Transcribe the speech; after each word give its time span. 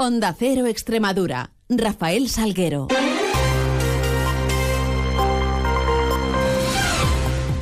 Onda 0.00 0.32
Cero 0.32 0.66
Extremadura. 0.68 1.50
Rafael 1.68 2.28
Salguero. 2.28 2.86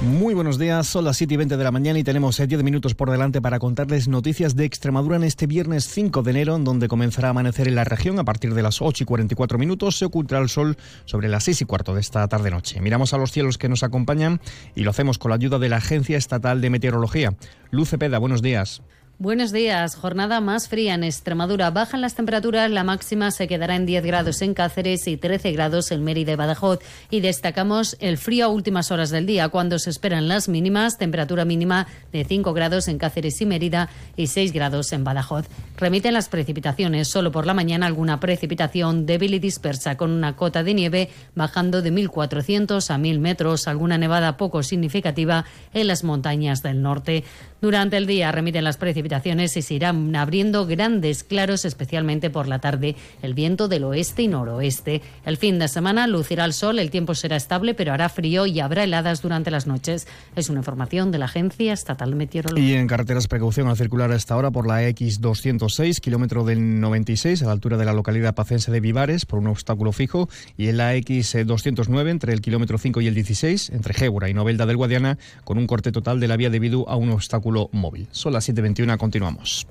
Muy 0.03 0.35
buenos 0.35 0.59
días, 0.59 0.87
son 0.87 1.07
las 1.07 1.17
7 1.17 1.33
y 1.33 1.37
20 1.39 1.57
de 1.57 1.65
la 1.65 1.71
mañana 1.71 1.99
y 1.99 2.05
tenemos 2.05 2.37
10 2.37 2.63
minutos 2.63 2.95
por 2.95 3.11
delante 3.11 3.41
para 3.41 3.59
contarles 3.59 4.07
noticias 4.07 4.55
de 4.55 4.67
Extremadura 4.67 5.17
en 5.17 5.25
este 5.25 5.47
viernes 5.47 5.89
5 5.89 6.23
de 6.23 6.31
enero, 6.31 6.59
donde 6.59 6.89
comenzará 6.89 7.29
a 7.29 7.31
amanecer 7.31 7.69
en 7.69 7.75
la 7.75 7.85
región 7.85 8.19
a 8.19 8.25
partir 8.25 8.53
de 8.53 8.63
las 8.63 8.83
8 8.83 9.05
y 9.05 9.07
44 9.07 9.57
minutos. 9.57 9.97
Se 9.97 10.05
ocultará 10.05 10.43
el 10.43 10.51
sol 10.51 10.77
sobre 11.07 11.29
las 11.29 11.45
6 11.45 11.63
y 11.63 11.65
cuarto 11.65 11.95
de 11.95 12.03
esta 12.03 12.29
tarde-noche. 12.29 12.83
Miramos 12.83 13.15
a 13.15 13.19
los 13.19 13.33
cielos 13.33 13.57
que 13.57 13.71
nos 13.71 13.83
acompañan 13.83 14.43
y 14.75 14.83
lo 14.83 14.91
hacemos 14.91 15.17
con 15.17 15.31
la 15.31 15.37
ayuda 15.37 15.59
de 15.59 15.71
la 15.71 15.77
Agencia 15.77 16.19
Estatal 16.19 16.61
de 16.61 16.69
Meteorología. 16.69 17.35
Luce 17.71 17.97
Peda, 17.97 18.19
buenos 18.19 18.43
días. 18.43 18.83
Buenos 19.19 19.51
días. 19.51 19.97
Jornada 19.97 20.43
más 20.43 20.69
fría 20.69 20.93
en 20.93 21.03
Extremadura. 21.03 21.71
Bajan 21.71 22.03
las 22.03 22.15
temperaturas. 22.15 22.71
La 22.71 22.85
máxima 22.85 23.31
se 23.31 23.49
quedará 23.49 23.75
en 23.75 23.87
10 23.87 24.05
grados 24.05 24.43
en 24.43 24.53
Cáceres 24.53 25.09
y 25.09 25.17
13 25.17 25.53
grados 25.53 25.91
en 25.91 26.05
Mérida 26.05 26.33
y 26.33 26.37
Badajoz. 26.37 26.81
Y 27.09 27.21
destacamos 27.21 27.97
el 28.01 28.19
frío 28.19 28.45
a 28.45 28.49
últimas 28.49 28.91
horas 28.91 29.09
del 29.09 29.25
día, 29.25 29.49
cuando 29.49 29.79
se 29.79 29.89
esperan 29.89 30.29
las 30.29 30.51
mínimas. 30.51 30.99
Temperatura 30.99 31.47
mínima 31.47 31.87
de 32.13 32.27
5 32.27 32.53
grados 32.53 32.89
en 32.89 32.99
Cáceres 32.99 33.41
y 33.41 33.47
Mérida 33.47 33.89
y 34.17 34.27
6 34.27 34.53
grados 34.53 34.93
en 34.93 35.03
Badajoz. 35.03 35.47
Remiten 35.79 36.13
las 36.13 36.29
precipitaciones. 36.29 37.09
Solo 37.09 37.33
por 37.33 37.47
la 37.47 37.55
mañana 37.55 37.87
alguna 37.87 38.21
precipitación 38.21 39.07
débil 39.07 39.33
y 39.33 39.39
dispersa, 39.39 39.97
con 39.97 40.11
una 40.11 40.37
cota 40.37 40.63
de 40.63 40.75
nieve 40.75 41.09
bajando 41.35 41.81
de 41.81 41.91
1.400 41.91 42.91
a 42.91 42.99
1.000 42.99 43.19
metros. 43.19 43.67
Alguna 43.67 43.97
nevada 43.97 44.37
poco 44.37 44.63
significativa 44.63 45.47
en 45.73 45.87
las 45.87 46.05
montañas 46.05 46.63
del 46.63 46.83
norte. 46.83 47.25
Durante 47.63 47.97
el 47.97 48.07
día 48.07 48.31
remiten 48.31 48.63
las 48.63 48.77
precipitaciones 48.77 49.06
y 49.07 49.63
se 49.63 49.75
irán 49.75 50.15
abriendo 50.17 50.67
grandes 50.67 51.23
claros, 51.23 51.65
especialmente 51.65 52.29
por 52.29 52.49
la 52.49 52.59
tarde. 52.59 52.97
El 53.23 53.35
viento 53.35 53.69
del 53.69 53.85
oeste 53.85 54.23
y 54.23 54.29
noroeste. 54.29 55.01
El 55.25 55.37
fin 55.37 55.59
de 55.59 55.69
semana 55.69 56.07
lucirá 56.07 56.45
el 56.45 56.53
sol, 56.53 56.79
el 56.79 56.91
tiempo 56.91 57.15
será 57.15 57.37
estable, 57.37 57.75
pero 57.75 57.93
hará 57.93 58.09
frío 58.09 58.47
y 58.47 58.61
habrá 58.61 58.85
heladas 58.85 59.23
durante 59.23 59.51
las 59.51 59.67
noches. 59.67 60.07
Es 60.35 60.51
una 60.51 60.61
información 60.61 61.13
de 61.13 61.19
la 61.19 61.27
Agencia 61.27 61.73
Estatal 61.73 62.11
de 62.11 62.17
Meteorología. 62.17 62.69
Y 62.69 62.75
en 62.75 62.87
carreteras, 62.87 63.29
precaución 63.29 63.69
al 63.69 63.77
circular 63.77 64.11
a 64.11 64.17
esta 64.17 64.37
hora 64.37 64.51
por 64.51 64.67
la 64.67 64.83
X206, 64.83 66.01
kilómetro 66.01 66.45
del 66.45 66.81
96, 66.81 67.43
a 67.43 67.47
la 67.47 67.53
altura 67.53 67.77
de 67.77 67.85
la 67.85 67.93
localidad 67.93 68.35
pacense 68.35 68.73
de 68.73 68.81
Vivares, 68.81 69.25
por 69.25 69.39
un 69.39 69.47
obstáculo 69.47 69.93
fijo, 69.93 70.29
y 70.57 70.69
en 70.69 70.79
la 70.79 70.95
X209, 70.97 72.11
entre 72.11 72.33
el 72.33 72.41
kilómetro 72.41 72.79
5 72.79 73.01
y 73.01 73.07
el 73.07 73.15
16, 73.15 73.71
entre 73.71 73.95
Gébora 73.95 74.29
y 74.29 74.35
Novelda 74.35 74.67
del 74.67 74.77
Guadiana, 74.77 75.19
con 75.45 75.59
un 75.59 75.67
corte 75.67 75.93
total 75.93 76.21
de 76.21 76.29
la 76.29 76.37
vía 76.37 76.51
debido 76.51 76.89
a 76.89 76.97
un 76.97 77.11
obstáculo 77.11 77.71
móvil. 77.73 78.09
Son 78.11 78.33
las 78.33 78.49
7.21, 78.49 78.96
continuamos. 78.99 79.67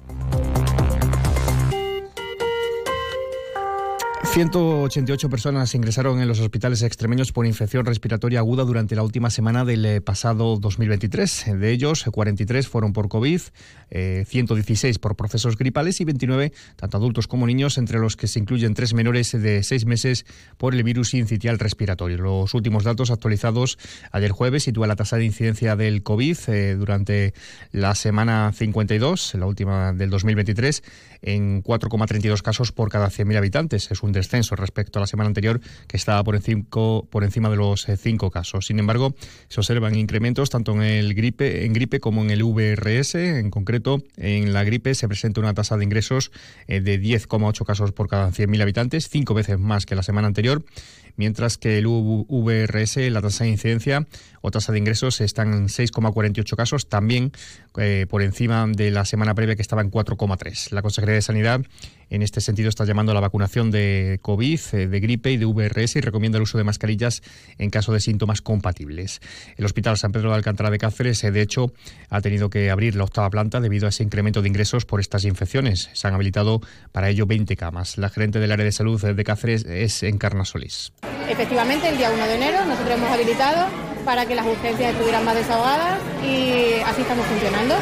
188 4.36 5.30
personas 5.30 5.74
ingresaron 5.76 6.20
en 6.20 6.28
los 6.28 6.42
hospitales 6.42 6.82
extremeños 6.82 7.32
por 7.32 7.46
infección 7.46 7.86
respiratoria 7.86 8.40
aguda 8.40 8.66
durante 8.66 8.94
la 8.94 9.02
última 9.02 9.30
semana 9.30 9.64
del 9.64 9.86
eh, 9.86 10.02
pasado 10.02 10.58
2023. 10.58 11.58
De 11.58 11.72
ellos, 11.72 12.04
43 12.04 12.68
fueron 12.68 12.92
por 12.92 13.08
COVID, 13.08 13.40
116 14.26 14.96
eh, 14.98 15.00
por 15.00 15.16
procesos 15.16 15.58
gripales 15.58 16.02
y 16.02 16.04
29, 16.04 16.52
tanto 16.76 16.98
adultos 16.98 17.28
como 17.28 17.48
niños, 17.48 17.78
entre 17.78 17.98
los 17.98 18.18
que 18.18 18.28
se 18.28 18.40
incluyen 18.40 18.74
tres 18.74 18.94
menores 18.94 19.32
de 19.32 19.64
seis 19.64 19.86
meses 19.86 20.26
por 20.58 20.76
el 20.76 20.84
virus 20.84 21.14
incitial 21.14 21.58
respiratorio. 21.58 22.18
Los 22.18 22.54
últimos 22.54 22.84
datos 22.84 23.12
actualizados 23.12 23.78
ayer 24.12 24.32
jueves 24.32 24.64
sitúa 24.64 24.86
la 24.86 24.98
tasa 24.98 25.16
de 25.16 25.24
incidencia 25.24 25.78
del 25.78 26.04
COVID 26.04 26.38
eh, 26.48 26.76
durante 26.76 27.34
la 27.72 27.96
semana 27.96 28.52
52, 28.54 29.36
la 29.36 29.46
última 29.46 29.94
del 29.94 30.10
2023, 30.10 30.84
en 31.22 31.64
4,32 31.64 32.42
casos 32.42 32.74
por 32.74 32.90
cada 32.90 33.08
100.000 33.08 33.38
habitantes. 33.38 33.92
Es 33.92 34.04
un 34.04 34.12
descenso 34.26 34.56
respecto 34.56 35.00
a 35.00 35.02
la 35.02 35.08
semana 35.08 35.28
anterior, 35.28 35.62
que 35.88 35.98
estaba 35.98 36.24
por, 36.24 36.36
encima 36.36 37.50
de 37.50 37.56
los 37.56 37.86
5 37.86 38.26
eh, 38.26 38.32
casos. 38.32 38.66
Sin 38.68 38.80
embargo, 38.80 39.16
se 39.48 39.60
observan 39.60 39.96
incrementos 39.96 40.50
tanto 40.50 40.74
en 40.74 40.82
el 40.82 41.14
gripe, 41.14 41.66
en 41.66 41.74
gripe 41.74 42.00
como 42.00 42.22
en 42.24 42.32
el 42.32 42.44
VRS. 42.44 43.16
En 43.16 43.50
concreto, 43.52 44.04
en 44.18 44.54
la 44.54 44.64
gripe 44.64 44.96
se 44.96 45.08
presenta 45.08 45.42
una 45.42 45.54
tasa 45.54 45.78
de 45.78 45.84
ingresos 45.84 46.32
eh, 46.68 46.82
de 46.82 47.00
10,8 47.00 47.66
casos 47.66 47.92
por 47.92 48.08
cada 48.08 48.30
100.000 48.32 48.62
habitantes, 48.62 49.10
cinco 49.10 49.34
veces 49.34 49.60
más 49.60 49.86
que 49.86 49.96
la 49.96 50.04
semana 50.04 50.28
anterior 50.28 50.64
mientras 51.16 51.58
que 51.58 51.78
el 51.78 51.88
VRS, 51.88 52.98
la 53.12 53.22
tasa 53.22 53.44
de 53.44 53.52
incidencia 53.52 54.06
o 54.42 54.52
tasa 54.52 54.72
de 54.72 54.80
ingresos, 54.80 55.22
están 55.22 55.54
en 55.54 55.68
6,48 55.68 56.56
casos, 56.56 56.88
también 56.88 57.32
eh, 57.78 58.06
por 58.10 58.22
encima 58.22 58.66
de 58.68 58.92
la 58.92 59.06
semana 59.06 59.34
previa 59.34 59.56
que 59.56 59.62
estaba 59.62 59.82
en 59.82 59.92
4,3. 59.92 60.72
La 60.72 60.82
Consejería 60.82 61.16
de 61.16 61.22
Sanidad 61.22 61.62
en 62.10 62.22
este 62.22 62.42
sentido 62.42 62.70
está 62.70 62.86
llamando 62.86 63.12
a 63.12 63.16
la 63.16 63.22
vacunación 63.22 63.72
de 63.72 64.20
COVID, 64.22 64.60
eh, 64.74 64.88
de 64.88 65.00
gripe 65.00 65.32
y 65.32 65.38
de 65.38 65.46
VRS 65.46 65.96
y 65.96 66.02
recomienda 66.02 66.38
el 66.38 66.44
uso 66.44 66.58
de 66.58 66.64
mascarillas 66.64 67.22
en 67.58 67.70
caso 67.70 67.94
de 67.94 68.00
síntomas 68.00 68.42
compatibles. 68.42 69.22
El 69.58 69.66
Hospital 69.66 69.98
San 69.98 70.12
Pedro 70.12 70.30
de 70.30 70.36
Alcántara 70.36 70.70
de 70.70 70.78
Cáceres, 70.78 71.24
eh, 71.24 71.32
de 71.32 71.42
hecho, 71.42 71.74
ha 72.10 72.22
tenido 72.22 72.50
que 72.50 72.70
abrir 72.70 72.96
la 72.96 73.04
octava 73.04 73.30
planta 73.30 73.60
debido 73.60 73.88
a 73.88 73.90
ese 73.90 74.04
incremento 74.04 74.42
de 74.42 74.48
ingresos 74.48 74.86
por 74.86 75.00
estas 75.00 75.26
infecciones. 75.26 75.90
Se 75.94 76.08
han 76.08 76.14
habilitado 76.14 76.62
para 76.92 77.10
ello 77.10 77.26
20 77.26 77.56
camas. 77.56 77.98
La 77.98 78.10
gerente 78.10 78.40
del 78.40 78.52
área 78.52 78.66
de 78.66 78.72
salud 78.72 79.02
de 79.02 79.24
Cáceres 79.24 79.66
es 79.66 80.04
Encarna 80.04 80.46
Solís. 80.46 80.94
Efectivamente, 81.30 81.90
el 81.90 81.98
día 81.98 82.12
1 82.12 82.26
de 82.28 82.36
enero 82.36 82.66
nosotros 82.66 82.98
hemos 82.98 83.12
habilitado 83.12 83.66
para 84.06 84.26
que 84.26 84.36
las 84.36 84.46
urgencias 84.46 84.92
estuvieran 84.94 85.26
más 85.26 85.36
desahogadas 85.36 86.00
y 86.24 86.80
así 86.86 87.02
estamos 87.02 87.26
funcionando. 87.26 87.76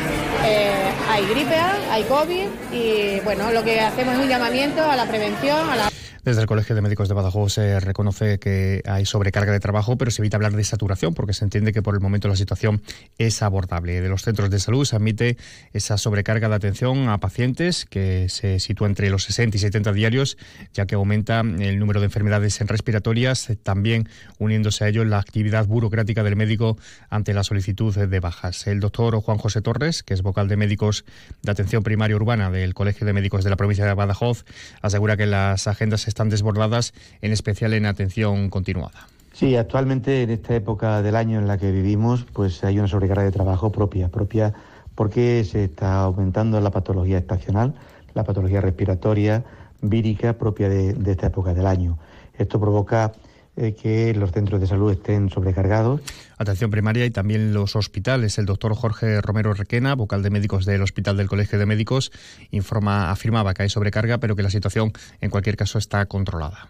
Eh, 0.45 0.71
hay 1.11 1.25
gripe 1.25 1.55
hay 1.91 2.03
COVID 2.03 2.47
y 2.71 3.19
bueno, 3.21 3.51
lo 3.51 3.63
que 3.63 3.81
hacemos 3.81 4.15
es 4.15 4.21
un 4.21 4.29
llamamiento 4.29 4.89
a 4.89 4.95
la 4.95 5.05
prevención, 5.05 5.69
a 5.69 5.75
la 5.75 5.92
desde 6.23 6.39
el 6.39 6.47
Colegio 6.47 6.73
de 6.73 6.81
Médicos 6.81 7.09
de 7.09 7.13
Badajoz 7.13 7.53
se 7.53 7.79
reconoce 7.81 8.39
que 8.39 8.81
hay 8.85 9.06
sobrecarga 9.06 9.51
de 9.51 9.59
trabajo, 9.59 9.97
pero 9.97 10.09
se 10.09 10.22
evita 10.22 10.38
hablar 10.38 10.53
de 10.53 10.63
saturación 10.63 11.13
porque 11.13 11.34
se 11.34 11.44
entiende 11.44 11.73
que 11.73 11.81
por 11.81 11.95
el 11.95 12.00
momento 12.00 12.29
la 12.29 12.38
situación 12.38 12.81
es 13.17 13.41
abordable. 13.41 14.00
De 14.00 14.07
los 14.07 14.22
centros 14.22 14.50
de 14.50 14.59
salud 14.59 14.85
se 14.85 14.95
admite 14.95 15.38
esa 15.73 15.97
sobrecarga 15.97 16.47
de 16.47 16.56
atención 16.56 17.09
a 17.09 17.17
pacientes 17.17 17.85
que 17.85 18.28
se 18.29 18.59
sitúa 18.59 18.88
entre 18.88 19.09
los 19.09 19.23
60 19.25 19.57
y 19.57 19.59
70 19.59 19.91
diarios, 19.91 20.38
ya 20.73 20.85
que 20.85 20.95
aumenta 20.95 21.41
el 21.41 21.78
número 21.78 22.00
de 22.00 22.06
enfermedades 22.06 22.59
respiratorias, 22.61 23.50
también 23.63 24.07
uniéndose 24.40 24.85
a 24.85 24.88
ello 24.88 25.03
la 25.03 25.19
actividad 25.19 25.67
burocrática 25.67 26.23
del 26.23 26.38
médico 26.38 26.78
ante 27.09 27.34
la 27.34 27.44
solicitud 27.44 27.94
de 27.94 28.19
bajas. 28.22 28.66
El 28.67 28.79
doctor 28.79 29.19
Juan 29.19 29.38
José 29.38 29.61
Torres, 29.61 30.03
que 30.03 30.13
es 30.13 30.22
vocal 30.22 30.47
de 30.47 30.55
médicos 30.55 31.03
de 31.41 31.51
atención 31.51 31.84
primaria 31.84 32.16
urbana 32.16 32.50
del 32.50 32.73
Colegio 32.73 33.05
de 33.05 33.11
Médicos 33.11 33.44
de 33.44 33.50
la 33.50 33.57
provincia 33.57 33.85
de 33.85 33.94
Badajoz, 33.94 34.45
asegura 34.81 35.17
que 35.17 35.25
las 35.25 35.67
agendas 35.67 36.07
están 36.13 36.29
desbordadas, 36.29 36.94
en 37.22 37.31
especial 37.31 37.74
en 37.74 37.88
atención 37.88 38.50
continuada. 38.50 39.07
Sí, 39.34 39.56
actualmente 39.56 40.22
en 40.22 40.29
esta 40.29 40.56
época 40.56 41.01
del 41.01 41.16
año 41.16 41.40
en 41.40 41.47
la 41.47 41.57
que 41.57 41.72
vivimos, 41.72 42.24
pues 42.34 42.63
hay 42.63 42.78
una 42.78 42.88
sobrecarga 42.88 43.24
de 43.24 43.31
trabajo 43.31 43.72
propia, 43.72 44.09
propia 44.09 44.53
porque 44.94 45.44
se 45.44 45.63
está 45.63 46.03
aumentando 46.03 46.62
la 46.62 46.69
patología 46.69 47.18
estacional, 47.18 47.73
la 48.13 48.23
patología 48.23 48.62
respiratoria, 48.62 49.44
vírica 49.81 50.34
propia 50.34 50.69
de, 50.69 51.12
esta 51.12 51.28
época 51.28 51.56
del 51.56 51.66
año. 51.66 51.97
Esto 52.38 52.59
provoca 52.59 53.12
eh, 53.56 53.75
que 53.75 54.14
los 54.16 54.31
centros 54.31 54.59
de 54.62 54.68
salud 54.68 54.91
estén 54.91 55.30
sobrecargados. 55.30 56.02
Atención 56.38 56.72
primaria 56.72 57.06
y 57.06 57.12
también 57.12 57.53
los 57.53 57.75
hospitales. 57.75 58.38
El 58.40 58.46
doctor 58.46 58.74
Jorge 58.74 59.22
Romero 59.22 59.53
Requena, 59.53 59.94
vocal 59.94 60.24
de 60.24 60.31
médicos 60.31 60.66
del 60.66 60.81
Hospital 60.81 61.18
del 61.18 61.28
Colegio 61.28 61.59
de 61.59 61.66
Médicos, 61.66 62.12
informa, 62.50 63.12
afirmaba 63.12 63.53
que 63.53 63.64
hay 63.64 63.69
sobrecarga, 63.69 64.18
pero 64.18 64.36
que 64.36 64.44
la 64.44 64.50
situación 64.50 64.91
en 65.22 65.30
cualquier 65.30 65.56
caso 65.56 65.78
está 65.78 66.06
controlada. 66.08 66.68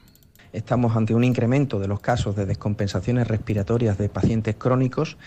Estamos 0.52 0.96
ante 0.96 1.16
un 1.16 1.24
incremento 1.24 1.80
de 1.80 1.88
los 1.88 2.00
casos 2.00 2.36
de 2.36 2.46
descompensaciones 2.46 3.28
respiratorias 3.28 3.98
de 3.98 4.10
pacientes 4.10 4.56
crónicos 4.56 5.18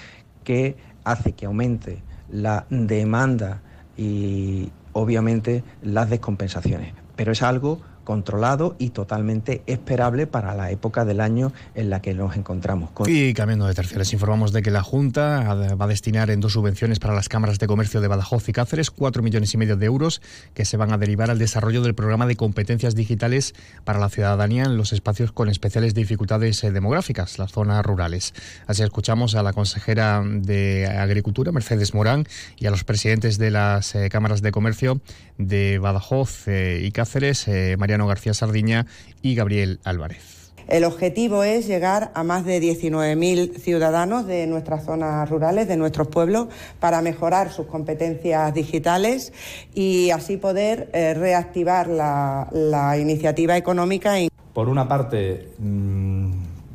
que 0.45 0.77
hace 1.05 1.33
que 1.33 1.47
aumente 1.47 2.03
la 2.31 2.67
demanda 2.71 3.63
y 3.97 4.71
obviamente 4.93 5.65
las 5.83 6.11
descompensaciones. 6.11 6.95
Pero 7.17 7.33
es 7.33 7.43
algo 7.43 7.81
controlado 8.07 8.77
y 8.79 8.91
totalmente 8.91 9.63
esperable 9.67 10.27
para 10.27 10.55
la 10.55 10.71
época 10.71 11.05
del 11.05 11.21
año 11.21 11.53
en 11.75 11.91
la 11.91 12.01
que 12.01 12.15
nos 12.15 12.37
encontramos. 12.37 12.89
Y 13.07 13.35
cambiando 13.35 13.67
de 13.67 13.75
tercio, 13.75 13.99
les 13.99 14.13
informamos 14.15 14.53
de 14.53 14.63
que 14.63 14.71
la 14.71 14.83
Junta 14.83 15.53
va 15.53 15.85
a 15.85 15.89
destinar 15.89 16.31
en 16.31 16.41
dos 16.41 16.55
subvenciones 16.55 17.01
para 17.01 17.15
las 17.15 17.29
cámaras 17.29 17.59
de 17.59 17.67
comercio 17.67 18.01
de 18.01 18.09
Badajoz 18.09 18.49
y 18.49 18.53
Cáceres 18.53 18.91
cuatro 18.91 19.23
millones 19.23 19.53
y 19.53 19.59
medio 19.59 19.77
de 19.77 19.87
euros 19.87 20.23
que 20.55 20.65
se 20.65 20.77
van 20.77 20.93
a 20.93 20.99
derivar 20.99 21.31
al 21.31 21.39
desarrollo 21.39 21.83
del 21.83 21.95
programa 21.95 22.27
de 22.27 22.37
competencias 22.37 22.95
digitales 22.95 23.55
para 23.85 23.99
la 23.99 24.09
ciudadanía 24.09 24.65
en 24.65 24.77
los 24.77 24.93
espacios 24.93 25.33
con 25.33 25.49
especiales 25.49 25.95
dificultades 25.95 26.63
eh, 26.65 26.71
demográficas, 26.71 27.39
las 27.39 27.53
zonas 27.53 27.85
rurales. 27.85 28.33
Así 28.67 28.83
escuchamos 28.83 29.35
a 29.35 29.43
la 29.43 29.53
consejera 29.53 30.23
de 30.25 30.87
Agricultura, 30.87 31.53
Mercedes 31.53 31.95
Morán, 31.95 32.27
y 32.57 32.67
a 32.67 32.71
los 32.71 32.85
presidentes 32.85 33.39
de 33.39 33.51
las 33.51 33.95
eh, 33.95 34.09
cámaras 34.09 34.43
de 34.43 34.53
comercio 34.53 35.01
de 35.39 35.79
Badajoz 35.79 36.49
eh, 36.49 36.81
y 36.83 36.93
Cáceres, 36.93 37.47
María 37.79 37.96
García 38.05 38.35
Sardiña 38.35 38.87
y 39.23 39.37
Gabriel 39.37 39.81
Álvarez. 39.85 40.37
El 40.69 40.83
objetivo 40.83 41.45
es 41.45 41.69
llegar 41.69 42.11
a 42.15 42.25
más 42.25 42.45
de 42.45 42.61
19.000 42.61 43.57
ciudadanos 43.57 44.27
de 44.27 44.49
nuestras 44.49 44.85
zonas 44.85 45.31
rurales, 45.31 45.69
de 45.69 45.77
nuestros 45.77 46.09
pueblos, 46.09 46.49
para 46.81 47.03
mejorar 47.03 47.53
sus 47.53 47.67
competencias 47.67 48.53
digitales 48.53 49.33
y 49.75 50.11
así 50.11 50.37
poder 50.37 50.91
eh, 50.93 51.15
reactivar 51.15 51.87
la, 51.87 52.99
iniciativa 52.99 53.57
económica. 53.57 54.15
Por 54.53 54.69
una 54.69 54.89
parte, 54.89 55.51
mm, 55.59 56.33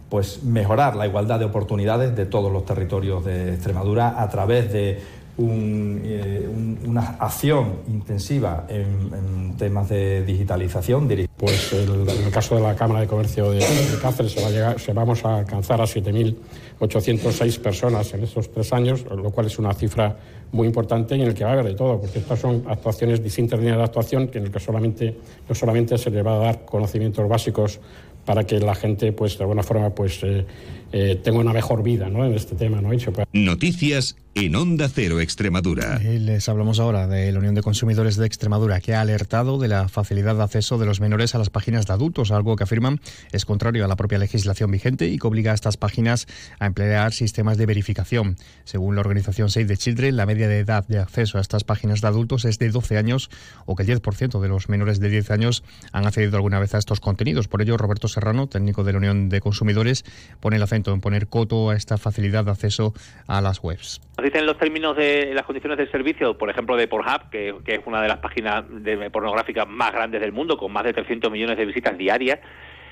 pues 0.07 0.43
mejorar 0.43 0.95
la 0.95 1.05
igualdad 1.05 1.39
de 1.39 1.45
oportunidades 1.45 2.15
de 2.15 2.25
todos 2.25 2.51
los 2.51 2.65
territorios 2.65 3.25
de 3.25 3.55
Extremadura 3.55 4.21
a 4.21 4.29
través 4.29 4.71
de 4.71 5.01
eh, 5.37 6.47
una 6.85 7.01
acción 7.19 7.77
intensiva 7.87 8.65
en, 8.69 9.55
temas 9.57 9.89
de 9.89 10.23
digitalización. 10.23 11.07
Pues 11.37 11.73
en 11.73 12.07
el 12.09 12.31
caso 12.31 12.55
de 12.55 12.61
la 12.61 12.75
Cámara 12.75 13.01
de 13.01 13.07
Comercio 13.07 13.51
de, 13.51 13.59
Cáceres 14.01 14.31
se, 14.31 14.41
va 14.41 14.47
a 14.47 14.51
llegar, 14.51 14.79
se 14.79 14.93
vamos 14.93 15.23
a 15.25 15.37
alcanzar 15.37 15.81
a 15.81 15.85
7.806 15.85 17.59
personas 17.59 18.13
en 18.13 18.23
estos 18.23 18.51
tres 18.51 18.73
años, 18.73 19.05
lo 19.05 19.31
cual 19.31 19.47
es 19.47 19.59
una 19.59 19.73
cifra 19.73 20.17
muy 20.51 20.67
importante 20.67 21.15
y 21.15 21.21
en 21.21 21.27
el 21.27 21.33
que 21.33 21.43
va 21.43 21.51
a 21.51 21.53
haber 21.53 21.65
de 21.65 21.73
todo, 21.75 21.99
porque 21.99 22.19
estas 22.19 22.39
son 22.39 22.63
actuaciones, 22.67 23.23
distintas 23.23 23.59
líneas 23.59 23.77
de 23.77 23.83
actuación, 23.83 24.27
que 24.27 24.39
en 24.39 24.45
el 24.45 24.51
que 24.51 24.59
solamente, 24.59 25.15
no 25.47 25.55
solamente 25.55 25.97
se 25.97 26.09
le 26.09 26.21
va 26.21 26.35
a 26.35 26.39
dar 26.39 26.65
conocimientos 26.65 27.27
básicos 27.27 27.79
para 28.25 28.45
que 28.45 28.59
la 28.59 28.75
gente, 28.75 29.11
pues 29.13 29.37
de 29.37 29.43
alguna 29.43 29.63
forma, 29.63 29.89
pues 29.89 30.19
eh, 30.23 30.45
eh, 30.91 31.19
tenga 31.23 31.39
una 31.39 31.53
mejor 31.53 31.83
vida 31.83 32.09
¿no? 32.09 32.25
en 32.25 32.33
este 32.33 32.55
tema. 32.55 32.81
¿no? 32.81 32.91
Noticias 33.33 34.15
en 34.33 34.55
Onda 34.55 34.87
Cero 34.87 35.19
Extremadura. 35.19 35.99
les 35.99 36.47
hablamos 36.47 36.79
ahora 36.79 37.05
de 37.05 37.31
la 37.33 37.39
Unión 37.39 37.53
de 37.53 37.61
Consumidores 37.61 38.15
de 38.15 38.25
Extremadura, 38.25 38.79
que 38.79 38.95
ha 38.95 39.01
alertado 39.01 39.59
de 39.59 39.67
la 39.67 39.89
facilidad 39.89 40.35
de 40.35 40.43
acceso 40.43 40.77
de 40.77 40.85
los 40.85 41.01
menores 41.01 41.35
a 41.35 41.37
las 41.37 41.49
páginas 41.49 41.85
de 41.85 41.93
adultos, 41.93 42.31
algo 42.31 42.55
que 42.55 42.63
afirman 42.63 43.01
es 43.33 43.43
contrario 43.43 43.83
a 43.83 43.89
la 43.89 43.97
propia 43.97 44.19
legislación 44.19 44.71
vigente 44.71 45.07
y 45.07 45.17
que 45.17 45.27
obliga 45.27 45.51
a 45.51 45.55
estas 45.55 45.75
páginas 45.75 46.27
a 46.59 46.65
emplear 46.65 47.11
sistemas 47.11 47.57
de 47.57 47.65
verificación. 47.65 48.37
Según 48.63 48.95
la 48.95 49.01
organización 49.01 49.49
Save 49.49 49.65
the 49.65 49.77
Children, 49.77 50.15
la 50.15 50.25
media 50.25 50.47
de 50.47 50.59
edad 50.59 50.87
de 50.87 50.99
acceso 50.99 51.37
a 51.37 51.41
estas 51.41 51.65
páginas 51.65 51.99
de 51.99 52.07
adultos 52.07 52.45
es 52.45 52.57
de 52.57 52.69
12 52.69 52.97
años 52.97 53.29
o 53.65 53.75
que 53.75 53.83
el 53.83 53.89
10% 53.89 54.39
de 54.39 54.47
los 54.47 54.69
menores 54.69 55.01
de 55.01 55.09
10 55.09 55.29
años 55.31 55.63
han 55.91 56.07
accedido 56.07 56.37
alguna 56.37 56.59
vez 56.59 56.73
a 56.73 56.77
estos 56.77 57.01
contenidos. 57.01 57.49
Por 57.49 57.61
ello, 57.61 57.75
Roberto 57.75 58.07
Serrano, 58.07 58.47
técnico 58.47 58.85
de 58.85 58.93
la 58.93 58.99
Unión 58.99 59.27
de 59.27 59.41
Consumidores, 59.41 60.05
pone 60.39 60.55
el 60.55 60.63
acento 60.63 60.93
en 60.93 61.01
poner 61.01 61.27
coto 61.27 61.69
a 61.69 61.75
esta 61.75 61.97
facilidad 61.97 62.45
de 62.45 62.51
acceso 62.51 62.93
a 63.27 63.41
las 63.41 63.61
webs 63.61 63.99
dicen 64.21 64.45
los 64.45 64.57
términos 64.57 64.95
de 64.95 65.33
las 65.33 65.45
condiciones 65.45 65.77
del 65.77 65.91
servicio, 65.91 66.37
por 66.37 66.49
ejemplo, 66.49 66.75
de 66.75 66.87
Pornhub, 66.87 67.29
que, 67.29 67.55
que 67.65 67.75
es 67.75 67.81
una 67.85 68.01
de 68.01 68.07
las 68.07 68.17
páginas 68.17 68.63
de 68.69 69.09
pornográficas 69.09 69.67
más 69.67 69.91
grandes 69.91 70.21
del 70.21 70.31
mundo, 70.31 70.57
con 70.57 70.71
más 70.71 70.83
de 70.83 70.93
300 70.93 71.31
millones 71.31 71.57
de 71.57 71.65
visitas 71.65 71.97
diarias, 71.97 72.39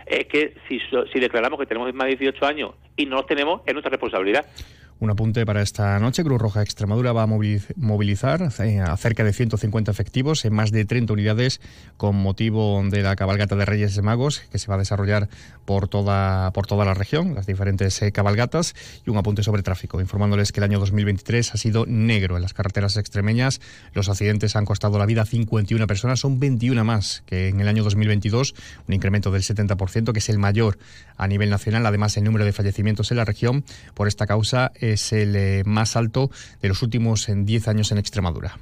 es 0.06 0.26
que 0.26 0.56
si, 0.68 0.80
si 1.14 1.20
declaramos 1.20 1.60
que 1.60 1.66
tenemos 1.66 1.94
más 1.94 2.08
de 2.08 2.16
18 2.16 2.46
años 2.46 2.72
y 2.98 3.06
no 3.06 3.18
los 3.18 3.26
tenemos, 3.28 3.62
es 3.66 3.74
nuestra 3.74 3.92
responsabilidad. 3.92 4.46
Un 5.02 5.10
apunte 5.10 5.46
para 5.46 5.62
esta 5.62 5.98
noche. 5.98 6.26
Cruz 6.26 6.42
Roja 6.42 6.62
Extremadura 6.62 7.14
va 7.14 7.24
a 7.24 7.28
movilizar 7.28 8.52
eh, 8.60 8.82
a 8.82 8.98
cerca 8.98 9.24
de 9.24 9.32
150 9.32 9.90
efectivos 9.90 10.44
en 10.44 10.54
más 10.54 10.72
de 10.72 10.84
30 10.84 11.14
unidades 11.14 11.62
con 11.96 12.18
motivo 12.18 12.84
de 12.84 13.02
la 13.02 13.16
cabalgata 13.16 13.56
de 13.56 13.64
Reyes 13.64 14.02
Magos 14.02 14.42
que 14.52 14.60
se 14.60 14.68
va 14.68 14.76
a 14.76 14.78
desarrollar 14.78 15.30
por 15.64 15.88
toda, 15.88 16.52
por 16.52 16.68
toda 16.68 16.84
la 16.84 16.96
región, 16.96 17.34
las 17.34 17.46
diferentes 17.46 18.02
eh, 18.02 18.12
cabalgatas. 18.12 18.76
Y 19.06 19.10
un 19.10 19.16
apunte 19.16 19.42
sobre 19.42 19.64
tráfico, 19.64 20.02
informándoles 20.02 20.52
que 20.52 20.60
el 20.60 20.66
año 20.66 20.80
2023 20.80 21.54
ha 21.54 21.58
sido 21.58 21.86
negro 21.86 22.36
en 22.36 22.42
las 22.42 22.54
carreteras 22.54 22.98
extremeñas. 22.98 23.62
Los 23.94 24.10
accidentes 24.10 24.58
han 24.58 24.66
costado 24.66 25.00
la 25.00 25.06
vida 25.06 25.22
a 25.22 25.26
51 25.26 25.88
personas, 25.88 26.20
son 26.20 26.42
21 26.42 26.84
más 26.84 27.24
que 27.26 27.48
en 27.48 27.62
el 27.62 27.70
año 27.70 27.86
2022, 27.86 28.54
un 28.86 28.94
incremento 28.94 29.32
del 29.32 29.44
70%, 29.44 30.12
que 30.12 30.20
es 30.20 30.28
el 30.28 30.40
mayor 30.40 30.78
a 31.16 31.26
nivel 31.28 31.50
nacional. 31.50 31.86
Además, 31.86 32.18
el 32.18 32.26
número 32.26 32.44
de 32.44 32.52
fallecimientos 32.52 33.12
en 33.12 33.18
la 33.18 33.24
región 33.24 33.64
por 33.94 34.10
esta 34.10 34.28
causa 34.28 34.74
es 34.94 35.14
el 35.14 35.36
eh, 35.36 35.64
más 35.66 35.96
alto 35.96 36.32
de 36.62 36.68
los 36.68 36.82
últimos 36.84 37.28
10 37.30 37.68
años 37.68 37.92
en 37.92 37.98
Extremadura. 37.98 38.58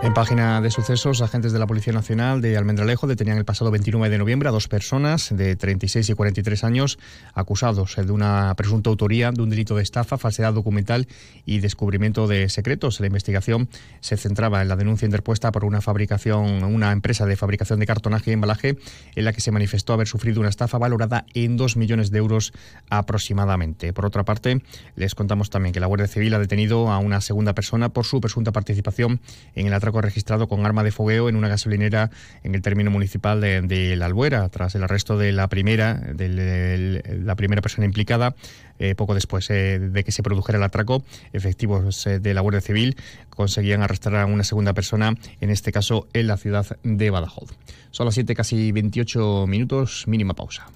En 0.00 0.14
página 0.14 0.60
de 0.60 0.70
sucesos, 0.70 1.22
agentes 1.22 1.52
de 1.52 1.58
la 1.58 1.66
Policía 1.66 1.92
Nacional 1.92 2.40
de 2.40 2.56
Almendralejo 2.56 3.08
detenían 3.08 3.36
el 3.36 3.44
pasado 3.44 3.72
29 3.72 4.08
de 4.08 4.18
noviembre 4.18 4.48
a 4.48 4.52
dos 4.52 4.68
personas 4.68 5.36
de 5.36 5.56
36 5.56 6.08
y 6.08 6.14
43 6.14 6.62
años 6.62 7.00
acusados 7.34 7.96
de 7.96 8.12
una 8.12 8.54
presunta 8.56 8.90
autoría 8.90 9.32
de 9.32 9.42
un 9.42 9.50
delito 9.50 9.74
de 9.74 9.82
estafa, 9.82 10.16
falsedad 10.16 10.54
documental 10.54 11.08
y 11.44 11.58
descubrimiento 11.58 12.28
de 12.28 12.48
secretos. 12.48 13.00
La 13.00 13.08
investigación 13.08 13.68
se 13.98 14.16
centraba 14.16 14.62
en 14.62 14.68
la 14.68 14.76
denuncia 14.76 15.04
interpuesta 15.04 15.50
por 15.50 15.64
una 15.64 15.80
fabricación, 15.80 16.62
una 16.62 16.92
empresa 16.92 17.26
de 17.26 17.34
fabricación 17.34 17.80
de 17.80 17.86
cartonaje 17.86 18.30
y 18.30 18.34
embalaje 18.34 18.78
en 19.16 19.24
la 19.24 19.32
que 19.32 19.40
se 19.40 19.50
manifestó 19.50 19.94
haber 19.94 20.06
sufrido 20.06 20.38
una 20.38 20.48
estafa 20.48 20.78
valorada 20.78 21.26
en 21.34 21.56
2 21.56 21.76
millones 21.76 22.12
de 22.12 22.18
euros 22.18 22.52
aproximadamente. 22.88 23.92
Por 23.92 24.06
otra 24.06 24.24
parte, 24.24 24.62
les 24.94 25.16
contamos 25.16 25.50
también 25.50 25.72
que 25.72 25.80
la 25.80 25.86
Guardia 25.86 26.06
Civil 26.06 26.34
ha 26.34 26.38
detenido 26.38 26.92
a 26.92 26.98
una 26.98 27.20
segunda 27.20 27.52
persona 27.52 27.88
por 27.88 28.06
su 28.06 28.20
presunta 28.20 28.52
participación 28.52 29.20
en 29.56 29.66
el 29.66 29.74
atraco 29.74 29.87
registrado 29.92 30.48
con 30.48 30.64
arma 30.64 30.82
de 30.82 30.92
fogueo 30.92 31.28
en 31.28 31.36
una 31.36 31.48
gasolinera 31.48 32.10
en 32.42 32.54
el 32.54 32.62
término 32.62 32.90
municipal 32.90 33.40
de, 33.40 33.96
La 33.96 34.06
Albuera, 34.06 34.48
tras 34.48 34.74
el 34.74 34.84
arresto 34.84 35.18
de 35.18 35.32
la 35.32 35.48
primera, 35.48 35.94
de 35.94 37.02
la 37.24 37.34
primera 37.36 37.62
persona 37.62 37.84
implicada. 37.84 38.34
Eh, 38.78 38.94
poco 38.94 39.14
después 39.14 39.50
eh, 39.50 39.78
de 39.80 40.04
que 40.04 40.12
se 40.12 40.22
produjera 40.22 40.58
el 40.58 40.64
atraco, 40.64 41.02
efectivos 41.32 42.06
eh, 42.06 42.20
de 42.20 42.32
la 42.32 42.40
Guardia 42.42 42.60
Civil 42.60 42.96
conseguían 43.28 43.82
arrestar 43.82 44.14
a 44.16 44.26
una 44.26 44.44
segunda 44.44 44.72
persona, 44.72 45.14
en 45.40 45.50
este 45.50 45.72
caso 45.72 46.06
en 46.12 46.28
la 46.28 46.36
ciudad 46.36 46.66
de 46.84 47.10
Badajoz. 47.10 47.50
Son 47.90 48.04
las 48.06 48.14
7, 48.14 48.34
casi 48.34 48.72
28 48.72 49.46
minutos, 49.48 50.04
mínima 50.06 50.34
pausa. 50.34 50.68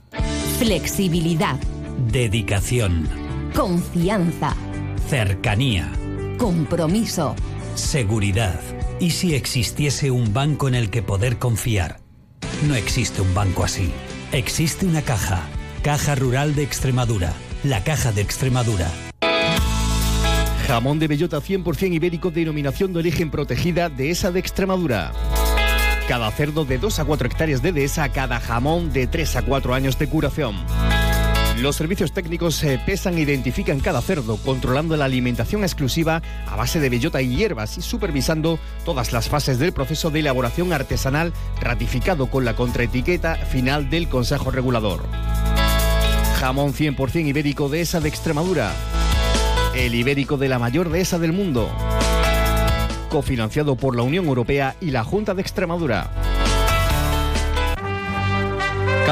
Flexibilidad. 0.58 1.56
Dedicación. 2.10 3.08
Confianza. 3.54 4.56
Cercanía. 5.08 5.90
Compromiso. 6.38 7.36
Seguridad. 7.74 8.60
¿Y 9.00 9.10
si 9.10 9.34
existiese 9.34 10.10
un 10.10 10.34
banco 10.34 10.68
en 10.68 10.74
el 10.74 10.90
que 10.90 11.02
poder 11.02 11.38
confiar? 11.38 12.00
No 12.68 12.74
existe 12.74 13.22
un 13.22 13.34
banco 13.34 13.64
así. 13.64 13.90
Existe 14.30 14.84
una 14.84 15.02
caja. 15.02 15.42
Caja 15.82 16.14
Rural 16.14 16.54
de 16.54 16.62
Extremadura. 16.62 17.32
La 17.64 17.82
Caja 17.82 18.12
de 18.12 18.20
Extremadura. 18.20 18.90
Jamón 20.66 20.98
de 20.98 21.08
bellota 21.08 21.38
100% 21.38 21.94
ibérico 21.94 22.30
denominación 22.30 22.92
de 22.92 23.00
origen 23.00 23.30
protegida 23.30 23.88
de 23.88 24.10
esa 24.10 24.30
de 24.30 24.40
Extremadura. 24.40 25.12
Cada 26.08 26.30
cerdo 26.30 26.64
de 26.64 26.78
2 26.78 26.98
a 26.98 27.04
4 27.04 27.26
hectáreas 27.26 27.62
de 27.62 27.72
dehesa, 27.72 28.08
cada 28.10 28.38
jamón 28.38 28.92
de 28.92 29.06
3 29.06 29.36
a 29.36 29.42
4 29.42 29.74
años 29.74 29.98
de 29.98 30.08
curación. 30.08 30.56
Los 31.60 31.76
servicios 31.76 32.12
técnicos 32.12 32.56
se 32.56 32.78
pesan 32.78 33.18
e 33.18 33.20
identifican 33.20 33.78
cada 33.78 34.00
cerdo, 34.00 34.36
controlando 34.38 34.96
la 34.96 35.04
alimentación 35.04 35.62
exclusiva 35.62 36.22
a 36.46 36.56
base 36.56 36.80
de 36.80 36.88
bellota 36.88 37.22
y 37.22 37.36
hierbas 37.36 37.78
y 37.78 37.82
supervisando 37.82 38.58
todas 38.84 39.12
las 39.12 39.28
fases 39.28 39.58
del 39.58 39.72
proceso 39.72 40.10
de 40.10 40.20
elaboración 40.20 40.72
artesanal 40.72 41.32
ratificado 41.60 42.28
con 42.28 42.44
la 42.44 42.56
contraetiqueta 42.56 43.36
final 43.36 43.90
del 43.90 44.08
Consejo 44.08 44.50
Regulador. 44.50 45.04
Jamón 46.40 46.72
100% 46.72 47.28
ibérico 47.28 47.68
de 47.68 47.82
esa 47.82 48.00
de 48.00 48.08
Extremadura. 48.08 48.72
El 49.76 49.94
ibérico 49.94 50.36
de 50.38 50.48
la 50.48 50.58
mayor 50.58 50.90
dehesa 50.90 51.18
del 51.18 51.32
mundo. 51.32 51.70
Cofinanciado 53.08 53.76
por 53.76 53.94
la 53.94 54.02
Unión 54.02 54.26
Europea 54.26 54.74
y 54.80 54.90
la 54.90 55.04
Junta 55.04 55.34
de 55.34 55.42
Extremadura. 55.42 56.31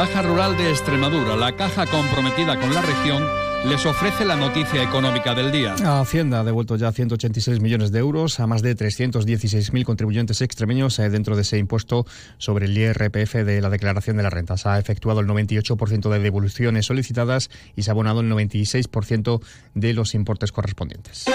Caja 0.00 0.22
Rural 0.22 0.56
de 0.56 0.70
Extremadura, 0.70 1.36
la 1.36 1.54
caja 1.56 1.84
comprometida 1.84 2.58
con 2.58 2.72
la 2.72 2.80
región, 2.80 3.22
les 3.66 3.84
ofrece 3.84 4.24
la 4.24 4.34
noticia 4.34 4.82
económica 4.82 5.34
del 5.34 5.52
día. 5.52 5.74
Hacienda 5.74 6.40
ha 6.40 6.44
devuelto 6.44 6.76
ya 6.76 6.90
186 6.90 7.60
millones 7.60 7.92
de 7.92 7.98
euros 7.98 8.40
a 8.40 8.46
más 8.46 8.62
de 8.62 8.74
316.000 8.74 9.84
contribuyentes 9.84 10.40
extremeños 10.40 10.98
eh, 10.98 11.10
dentro 11.10 11.36
de 11.36 11.42
ese 11.42 11.58
impuesto 11.58 12.06
sobre 12.38 12.64
el 12.64 12.78
IRPF 12.78 13.34
de 13.44 13.60
la 13.60 13.68
declaración 13.68 14.16
de 14.16 14.22
las 14.22 14.32
rentas. 14.32 14.64
Ha 14.64 14.78
efectuado 14.78 15.20
el 15.20 15.26
98% 15.26 16.08
de 16.08 16.18
devoluciones 16.18 16.86
solicitadas 16.86 17.50
y 17.76 17.82
se 17.82 17.90
ha 17.90 17.92
abonado 17.92 18.22
el 18.22 18.30
96% 18.32 19.42
de 19.74 19.92
los 19.92 20.14
importes 20.14 20.50
correspondientes. 20.50 21.26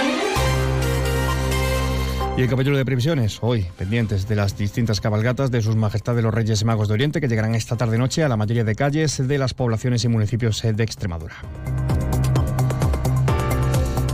Y 2.37 2.41
el 2.41 2.49
capítulo 2.49 2.75
de 2.75 2.83
previsiones, 2.83 3.37
hoy, 3.41 3.65
pendientes 3.77 4.27
de 4.27 4.35
las 4.35 4.57
distintas 4.57 4.99
cabalgatas 4.99 5.51
de 5.51 5.61
sus 5.61 5.77
majestades 5.77 6.21
los 6.21 6.33
Reyes 6.33 6.65
Magos 6.65 6.89
de 6.89 6.95
Oriente, 6.95 7.21
que 7.21 7.29
llegarán 7.29 7.55
esta 7.55 7.77
tarde-noche 7.77 8.25
a 8.25 8.27
la 8.27 8.35
mayoría 8.35 8.65
de 8.65 8.75
calles 8.75 9.25
de 9.25 9.37
las 9.37 9.53
poblaciones 9.53 10.03
y 10.03 10.09
municipios 10.09 10.61
de 10.61 10.83
Extremadura. 10.83 11.35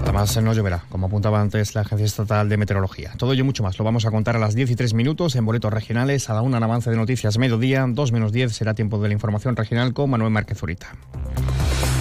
Además, 0.04 0.40
no 0.44 0.54
lloverá, 0.54 0.84
como 0.90 1.08
apuntaba 1.08 1.42
antes 1.42 1.74
la 1.74 1.82
Agencia 1.82 2.06
Estatal 2.06 2.48
de 2.48 2.58
Meteorología. 2.58 3.12
Todo 3.18 3.34
ello 3.34 3.42
y 3.42 3.46
mucho 3.46 3.63
más 3.63 3.80
lo 3.80 3.86
vamos 3.86 4.06
a 4.06 4.12
contar 4.12 4.36
a 4.36 4.40
las 4.40 4.54
10 4.54 4.70
y 4.70 4.75
3 4.75 4.94
minutos 4.94 5.36
en 5.36 5.44
boletos 5.44 5.74
regionales, 5.74 6.30
a 6.30 6.36
la 6.36 6.44
una 6.44 6.58
en 6.58 6.63
avance 6.63 6.92
de 6.92 6.98
noticias 6.98 7.40
mediodía, 7.40 7.88
2 7.90 8.12
menos 8.12 8.32
10 8.32 8.54
será 8.56 8.75
tiempo 8.75 9.01
de 9.01 9.08
la 9.08 9.16
información 9.16 9.56
regional 9.56 9.96
con 9.96 10.12
Manuel 10.12 10.30
Márquez 10.30 10.60
Zurita. 10.60 10.90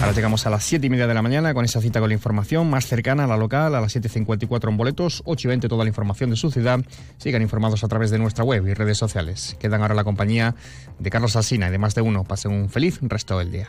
Ahora 0.01 0.13
llegamos 0.13 0.47
a 0.47 0.49
las 0.49 0.63
7 0.63 0.87
y 0.87 0.89
media 0.89 1.05
de 1.05 1.13
la 1.13 1.21
mañana 1.21 1.53
con 1.53 1.63
esa 1.63 1.79
cita 1.79 1.99
con 1.99 2.09
la 2.09 2.15
información 2.15 2.67
más 2.67 2.87
cercana 2.87 3.25
a 3.25 3.27
la 3.27 3.37
local, 3.37 3.75
a 3.75 3.81
las 3.81 3.95
7.54 3.95 4.69
en 4.69 4.75
boletos, 4.75 5.21
8 5.25 5.47
y 5.47 5.49
20 5.49 5.69
toda 5.69 5.83
la 5.83 5.89
información 5.89 6.31
de 6.31 6.37
su 6.37 6.49
ciudad. 6.49 6.79
Sigan 7.17 7.43
informados 7.43 7.83
a 7.83 7.87
través 7.87 8.09
de 8.09 8.17
nuestra 8.17 8.43
web 8.43 8.67
y 8.67 8.73
redes 8.73 8.97
sociales. 8.97 9.55
Quedan 9.59 9.83
ahora 9.83 9.93
la 9.93 10.03
compañía 10.03 10.55
de 10.97 11.09
Carlos 11.11 11.35
Alsina 11.35 11.67
y 11.67 11.71
de 11.71 11.77
más 11.77 11.93
de 11.93 12.01
uno. 12.01 12.23
Pasen 12.23 12.51
un 12.51 12.69
feliz 12.71 12.97
resto 13.03 13.37
del 13.37 13.51
día. 13.51 13.67